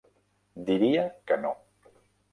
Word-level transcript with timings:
Diria 0.69 1.05
que 1.33 1.39
no. 1.45 1.55